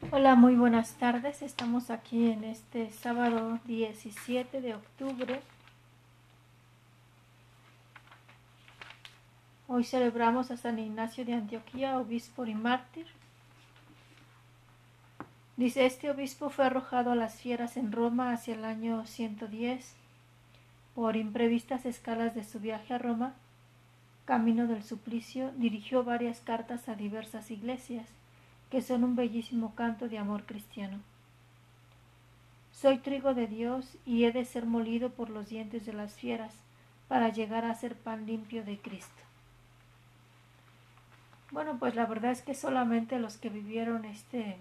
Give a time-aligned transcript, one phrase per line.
[0.00, 1.42] Hola, muy buenas tardes.
[1.42, 5.40] Estamos aquí en este sábado 17 de octubre.
[9.66, 13.06] Hoy celebramos a San Ignacio de Antioquía, obispo y mártir.
[15.56, 19.94] Dice, este obispo fue arrojado a las fieras en Roma hacia el año 110.
[20.94, 23.34] Por imprevistas escalas de su viaje a Roma,
[24.26, 28.06] camino del suplicio, dirigió varias cartas a diversas iglesias
[28.70, 30.98] que son un bellísimo canto de amor cristiano.
[32.72, 36.52] Soy trigo de Dios y he de ser molido por los dientes de las fieras
[37.08, 39.22] para llegar a ser pan limpio de Cristo.
[41.50, 44.58] Bueno, pues la verdad es que solamente los que vivieron este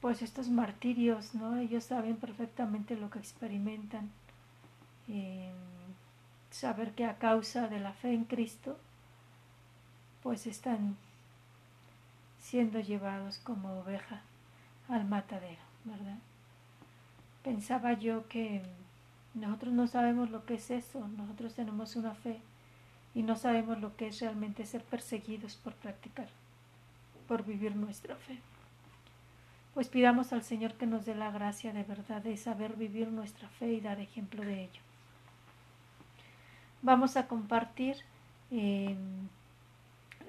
[0.00, 1.58] pues estos martirios, ¿no?
[1.58, 4.10] Ellos saben perfectamente lo que experimentan.
[5.08, 5.52] Eh,
[6.50, 8.78] saber que a causa de la fe en Cristo,
[10.22, 10.96] pues están
[12.50, 14.22] siendo llevados como oveja
[14.88, 16.18] al matadero, ¿verdad?
[17.44, 18.60] Pensaba yo que
[19.34, 22.40] nosotros no sabemos lo que es eso, nosotros tenemos una fe
[23.14, 26.26] y no sabemos lo que es realmente ser perseguidos por practicar,
[27.28, 28.40] por vivir nuestra fe.
[29.72, 33.48] Pues pidamos al Señor que nos dé la gracia de verdad de saber vivir nuestra
[33.48, 34.82] fe y dar ejemplo de ello.
[36.82, 37.98] Vamos a compartir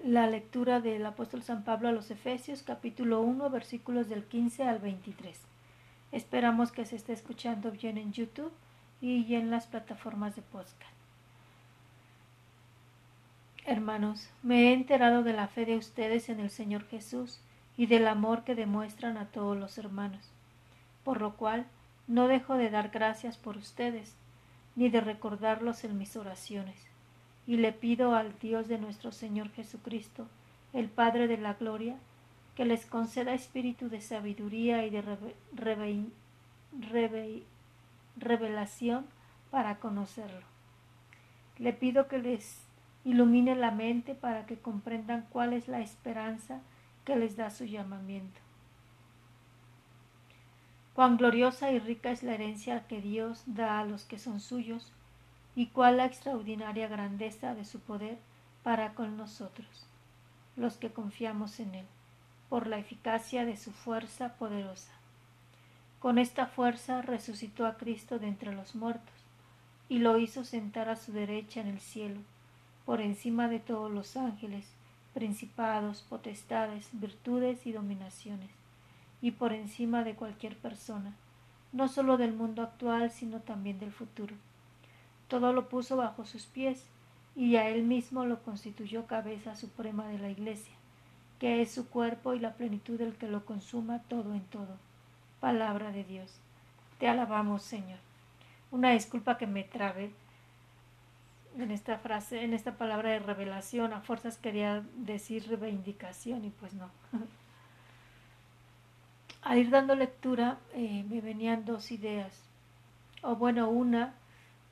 [0.03, 4.79] la lectura del apóstol San Pablo a los Efesios, capítulo 1, versículos del 15 al
[4.79, 5.39] 23.
[6.11, 8.51] Esperamos que se esté escuchando bien en YouTube
[8.99, 10.91] y en las plataformas de podcast.
[13.65, 17.39] Hermanos, me he enterado de la fe de ustedes en el Señor Jesús
[17.77, 20.31] y del amor que demuestran a todos los hermanos,
[21.03, 21.67] por lo cual
[22.07, 24.15] no dejo de dar gracias por ustedes,
[24.75, 26.90] ni de recordarlos en mis oraciones
[27.47, 30.27] y le pido al Dios de nuestro Señor Jesucristo,
[30.73, 31.97] el Padre de la Gloria,
[32.55, 35.03] que les conceda espíritu de sabiduría y de
[38.17, 39.05] revelación
[39.49, 40.45] para conocerlo.
[41.57, 42.61] Le pido que les
[43.03, 46.61] ilumine la mente para que comprendan cuál es la esperanza
[47.05, 48.39] que les da su llamamiento.
[50.93, 54.91] Cuán gloriosa y rica es la herencia que Dios da a los que son suyos,
[55.55, 58.17] y cuál la extraordinaria grandeza de su poder
[58.63, 59.87] para con nosotros,
[60.55, 61.85] los que confiamos en Él,
[62.49, 64.91] por la eficacia de su fuerza poderosa.
[65.99, 69.13] Con esta fuerza resucitó a Cristo de entre los muertos
[69.89, 72.21] y lo hizo sentar a su derecha en el cielo,
[72.85, 74.71] por encima de todos los ángeles,
[75.13, 78.49] principados, potestades, virtudes y dominaciones,
[79.21, 81.13] y por encima de cualquier persona,
[81.73, 84.35] no sólo del mundo actual, sino también del futuro
[85.31, 86.83] todo lo puso bajo sus pies
[87.37, 90.75] y a él mismo lo constituyó cabeza suprema de la Iglesia,
[91.39, 94.75] que es su cuerpo y la plenitud del que lo consuma todo en todo.
[95.39, 96.37] Palabra de Dios.
[96.99, 97.99] Te alabamos, Señor.
[98.71, 100.11] Una disculpa que me trabe
[101.57, 103.93] en esta frase, en esta palabra de revelación.
[103.93, 106.89] A fuerzas quería decir reivindicación y pues no.
[109.43, 112.37] Al ir dando lectura eh, me venían dos ideas.
[113.21, 114.13] O bueno, una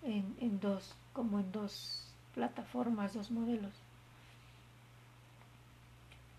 [0.04, 3.74] en, dos, como en dos plataformas, dos modelos.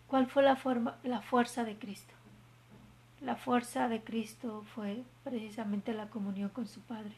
[0.08, 2.14] ¿Cuál fue la, forma, la fuerza de Cristo?
[3.20, 7.12] La fuerza de Cristo fue precisamente la comunión con su Padre,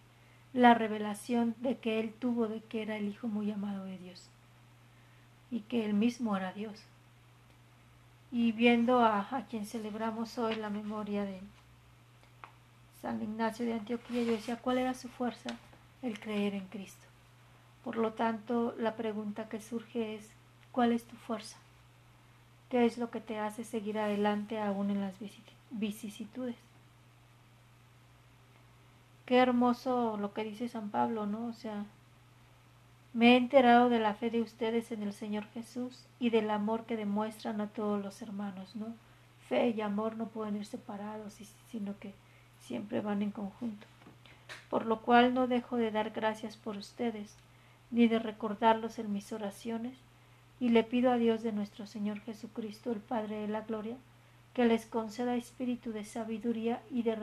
[0.52, 4.28] la revelación de que Él tuvo de que era el Hijo muy amado de Dios
[5.50, 6.82] y que Él mismo era Dios.
[8.30, 11.40] Y viendo a, a quien celebramos hoy la memoria de
[13.00, 15.56] San Ignacio de Antioquía, yo decía, ¿cuál era su fuerza?
[16.02, 17.06] El creer en Cristo.
[17.84, 20.28] Por lo tanto, la pregunta que surge es,
[20.72, 21.56] ¿cuál es tu fuerza?
[22.68, 25.14] ¿Qué es lo que te hace seguir adelante aún en las
[25.70, 26.56] vicisitudes?
[29.26, 31.46] Qué hermoso lo que dice San Pablo, ¿no?
[31.46, 31.84] O sea,
[33.12, 36.84] me he enterado de la fe de ustedes en el Señor Jesús y del amor
[36.84, 38.94] que demuestran a todos los hermanos, ¿no?
[39.48, 41.38] Fe y amor no pueden ir separados,
[41.70, 42.14] sino que
[42.60, 43.86] siempre van en conjunto
[44.70, 47.36] por lo cual no dejo de dar gracias por ustedes,
[47.90, 49.98] ni de recordarlos en mis oraciones,
[50.60, 53.96] y le pido a Dios de nuestro Señor Jesucristo, el Padre de la Gloria,
[54.54, 57.16] que les conceda espíritu de sabiduría y de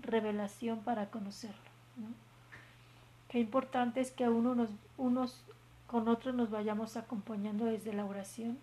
[0.00, 1.56] revelación para conocerlo.
[3.28, 5.42] Qué importante es que uno nos, unos
[5.86, 8.58] con otros nos vayamos acompañando desde la oración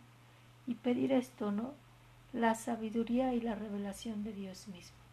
[0.66, 1.74] y pedir esto, ¿no?
[2.34, 5.05] La sabiduría y la revelación de Dios mismo.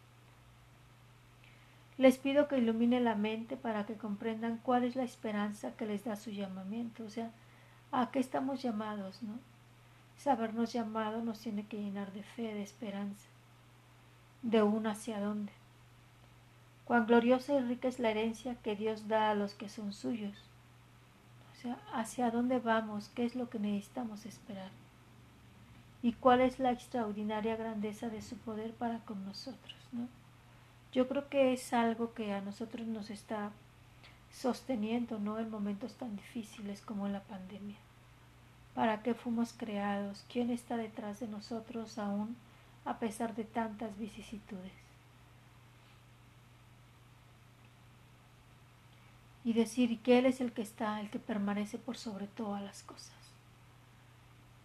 [2.03, 6.03] Les pido que ilumine la mente para que comprendan cuál es la esperanza que les
[6.03, 7.31] da su llamamiento, o sea,
[7.93, 9.39] a qué estamos llamados, ¿no?
[10.17, 13.29] sabernos llamado nos tiene que llenar de fe, de esperanza,
[14.41, 15.53] de un hacia dónde.
[16.83, 20.37] Cuán gloriosa y rica es la herencia que Dios da a los que son suyos.
[21.53, 24.71] O sea, hacia dónde vamos, qué es lo que necesitamos esperar.
[26.01, 30.09] Y cuál es la extraordinaria grandeza de su poder para con nosotros, ¿no?
[30.93, 33.51] Yo creo que es algo que a nosotros nos está
[34.31, 35.39] sosteniendo, ¿no?
[35.39, 37.77] En momentos tan difíciles como la pandemia.
[38.75, 40.23] ¿Para qué fuimos creados?
[40.31, 42.35] ¿Quién está detrás de nosotros aún
[42.85, 44.71] a pesar de tantas vicisitudes?
[49.43, 52.83] Y decir que Él es el que está, el que permanece por sobre todas las
[52.83, 53.13] cosas.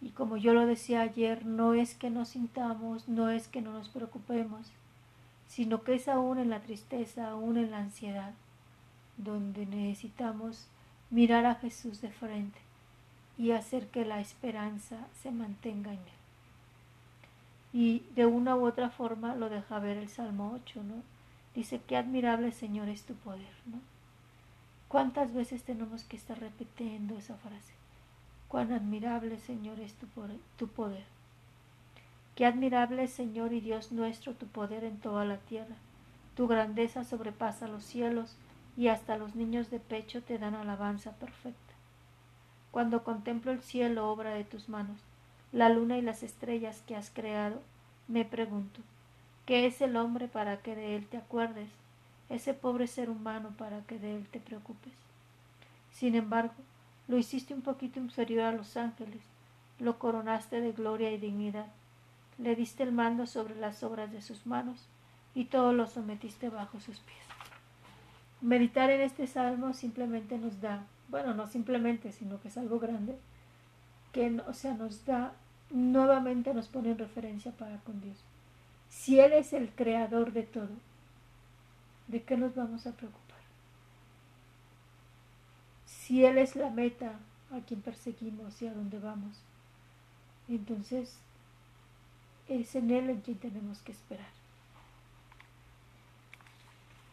[0.00, 3.72] Y como yo lo decía ayer, no es que nos sintamos, no es que no
[3.72, 4.70] nos preocupemos,
[5.58, 8.32] sino que es aún en la tristeza, aún en la ansiedad,
[9.16, 10.68] donde necesitamos
[11.10, 12.60] mirar a Jesús de frente
[13.36, 16.20] y hacer que la esperanza se mantenga en él.
[17.72, 21.02] Y de una u otra forma lo deja ver el Salmo 8, ¿no?
[21.56, 23.52] Dice, qué admirable Señor es tu poder.
[24.86, 27.72] ¿Cuántas veces tenemos que estar repitiendo esa frase?
[28.46, 31.17] Cuán admirable Señor es tu poder, tu poder.
[32.38, 35.74] Qué admirable Señor y Dios nuestro tu poder en toda la tierra.
[36.36, 38.36] Tu grandeza sobrepasa los cielos
[38.76, 41.74] y hasta los niños de pecho te dan alabanza perfecta.
[42.70, 45.00] Cuando contemplo el cielo, obra de tus manos,
[45.50, 47.60] la luna y las estrellas que has creado,
[48.06, 48.82] me pregunto,
[49.44, 51.70] ¿qué es el hombre para que de él te acuerdes?
[52.28, 54.92] Ese pobre ser humano para que de él te preocupes.
[55.90, 56.54] Sin embargo,
[57.08, 59.22] lo hiciste un poquito inferior a los ángeles,
[59.80, 61.66] lo coronaste de gloria y dignidad,
[62.38, 64.88] le diste el mando sobre las obras de sus manos
[65.34, 67.18] y todo lo sometiste bajo sus pies.
[68.40, 73.16] Meditar en este salmo simplemente nos da bueno, no simplemente, sino que es algo grande,
[74.12, 75.32] que o sea, nos da,
[75.70, 78.18] nuevamente nos pone en referencia para con Dios.
[78.90, 80.68] Si Él es el creador de todo,
[82.08, 83.38] ¿de qué nos vamos a preocupar?
[85.86, 87.18] Si Él es la meta
[87.52, 89.40] a quien perseguimos y a dónde vamos,
[90.48, 91.18] entonces
[92.48, 94.38] es en Él en quien tenemos que esperar.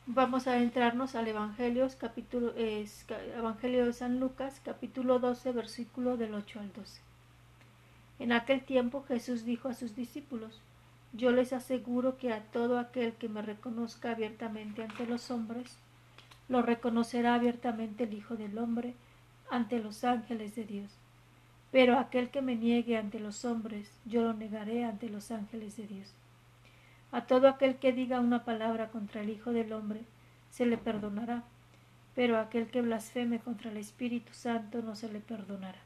[0.08, 6.60] Vamos a adentrarnos al Evangelio, capítulo, Evangelio de San Lucas, capítulo 12, versículo del 8
[6.60, 7.02] al 12.
[8.20, 10.62] En aquel tiempo Jesús dijo a sus discípulos,
[11.14, 15.76] Yo les aseguro que a todo aquel que me reconozca abiertamente ante los hombres,
[16.48, 18.94] lo reconocerá abiertamente el Hijo del Hombre
[19.50, 20.92] ante los ángeles de Dios.
[21.76, 25.86] Pero aquel que me niegue ante los hombres, yo lo negaré ante los ángeles de
[25.86, 26.14] Dios.
[27.12, 30.00] A todo aquel que diga una palabra contra el Hijo del Hombre,
[30.50, 31.44] se le perdonará,
[32.16, 35.80] pero aquel que blasfeme contra el Espíritu Santo no se le perdonará.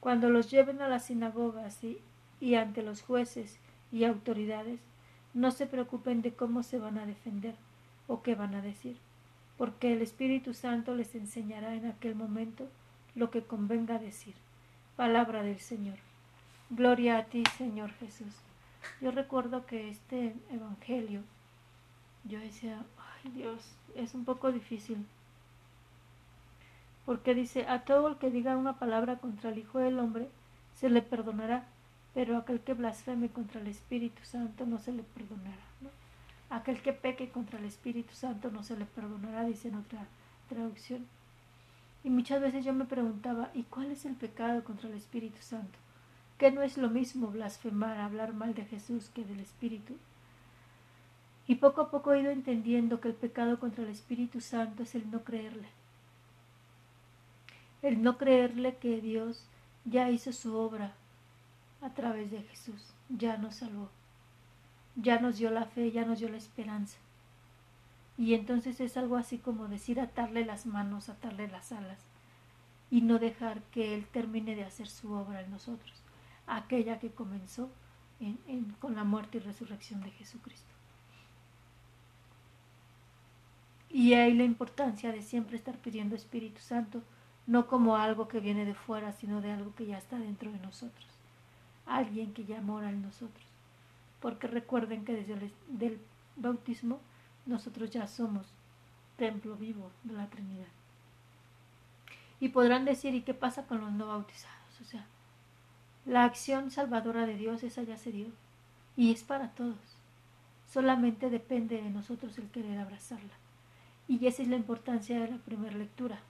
[0.00, 2.00] Cuando los lleven a las sinagogas y,
[2.40, 3.60] y ante los jueces
[3.92, 4.80] y autoridades,
[5.34, 7.54] no se preocupen de cómo se van a defender
[8.08, 8.96] o qué van a decir,
[9.56, 12.66] porque el Espíritu Santo les enseñará en aquel momento
[13.14, 14.34] lo que convenga decir.
[14.98, 15.94] Palabra del Señor.
[16.70, 18.34] Gloria a ti, Señor Jesús.
[19.00, 21.22] Yo recuerdo que este evangelio,
[22.24, 25.06] yo decía, ay Dios, es un poco difícil.
[27.06, 30.28] Porque dice, a todo el que diga una palabra contra el Hijo del Hombre,
[30.74, 31.62] se le perdonará,
[32.12, 35.62] pero aquel que blasfeme contra el Espíritu Santo no se le perdonará.
[36.50, 40.08] Aquel que peque contra el Espíritu Santo no se le perdonará, dice en otra
[40.48, 41.06] traducción.
[42.04, 45.78] Y muchas veces yo me preguntaba, ¿y cuál es el pecado contra el Espíritu Santo?
[46.38, 49.96] que no es lo mismo blasfemar, hablar mal de Jesús que del Espíritu.
[51.48, 54.94] Y poco a poco he ido entendiendo que el pecado contra el Espíritu Santo es
[54.94, 55.68] el no creerle.
[57.82, 59.46] El no creerle que Dios
[59.84, 60.94] ya hizo su obra
[61.80, 63.88] a través de Jesús, ya nos salvó,
[64.96, 66.98] ya nos dio la fe, ya nos dio la esperanza.
[68.18, 72.00] Y entonces es algo así como decir atarle las manos, atarle las alas
[72.90, 76.02] y no dejar que Él termine de hacer su obra en nosotros
[76.48, 77.70] aquella que comenzó
[78.80, 80.74] con la muerte y resurrección de Jesucristo.
[83.90, 87.02] Y ahí la importancia de siempre estar pidiendo Espíritu Santo,
[87.46, 90.58] no como algo que viene de fuera, sino de algo que ya está dentro de
[90.58, 91.06] nosotros,
[91.86, 93.46] alguien que ya mora en nosotros.
[94.20, 96.00] Porque recuerden que desde el
[96.36, 97.00] bautismo
[97.48, 98.46] nosotros ya somos
[99.16, 100.68] templo vivo de la Trinidad.
[102.40, 104.80] Y podrán decir, ¿y qué pasa con los no bautizados?
[104.80, 105.06] O sea,
[106.06, 108.28] la acción salvadora de Dios, esa ya se dio.
[108.96, 109.98] Y es para todos.
[110.72, 113.34] Solamente depende de nosotros el querer abrazarla.
[114.06, 116.20] Y esa es la importancia de la primera lectura.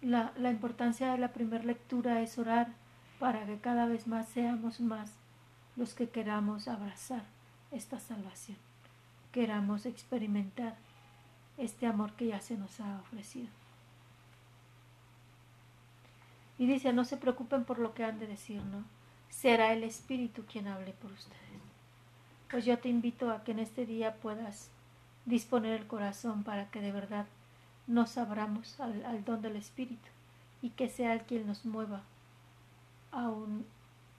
[0.00, 2.72] la, la importancia de la primera lectura es orar
[3.20, 5.12] para que cada vez más seamos más
[5.76, 7.22] los que queramos abrazar
[7.70, 8.56] esta salvación,
[9.32, 10.76] queramos experimentar
[11.58, 13.48] este amor que ya se nos ha ofrecido.
[16.58, 18.84] Y dice, no se preocupen por lo que han de decir, ¿no?
[19.30, 21.40] Será el Espíritu quien hable por ustedes.
[22.50, 24.70] Pues yo te invito a que en este día puedas
[25.24, 27.26] disponer el corazón para que de verdad
[27.86, 30.08] nos abramos al, don del Espíritu
[30.60, 32.02] y que sea el quien nos mueva
[33.12, 33.64] a un,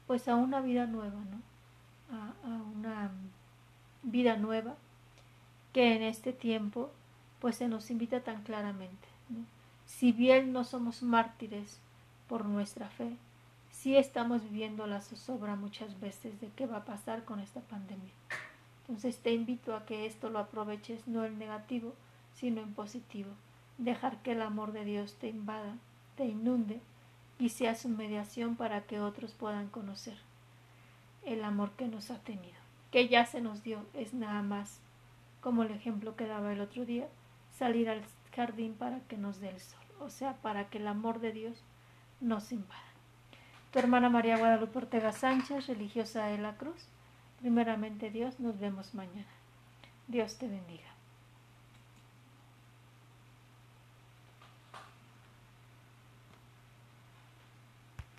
[0.08, 2.18] pues a una vida nueva, ¿no?
[2.18, 2.34] A,
[2.76, 3.12] una
[4.04, 4.76] vida nueva
[5.74, 6.92] que en este tiempo
[7.40, 9.08] pues se nos invita tan claramente.
[9.86, 11.80] Si bien no somos mártires
[12.28, 13.18] por nuestra fe,
[13.72, 18.14] sí estamos viviendo la zozobra muchas veces de qué va a pasar con esta pandemia.
[18.82, 21.94] Entonces te invito a que esto lo aproveches no en negativo,
[22.34, 23.32] sino en positivo.
[23.78, 25.78] Dejar que el amor de Dios te invada,
[26.16, 26.80] te inunde
[27.40, 30.18] y sea su mediación para que otros puedan conocer
[31.26, 32.60] el amor que nos ha tenido,
[32.92, 34.80] que ya se nos dio, es nada más,
[35.42, 37.08] como el ejemplo que daba el otro día,
[37.52, 38.02] salir al
[38.36, 41.64] jardín para que nos dé el sol, o sea, para que el amor de Dios
[42.22, 42.80] nos invada.
[43.72, 46.88] Tu hermana María Guadalupe Ortega Sánchez, religiosa de la Cruz,
[47.42, 49.34] Primeramente Dios, nos vemos mañana.
[50.08, 50.91] Dios te bendiga.